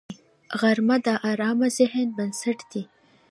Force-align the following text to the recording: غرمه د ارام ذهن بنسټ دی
غرمه 0.59 0.97
د 1.05 1.07
ارام 1.31 1.59
ذهن 1.77 2.07
بنسټ 2.17 2.59
دی 2.71 2.83